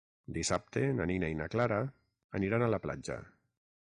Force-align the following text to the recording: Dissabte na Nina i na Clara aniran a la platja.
Dissabte 0.35 0.81
na 0.99 1.05
Nina 1.11 1.29
i 1.33 1.35
na 1.41 1.47
Clara 1.55 1.77
aniran 2.39 2.65
a 2.65 2.71
la 2.77 2.81
platja. 2.87 3.19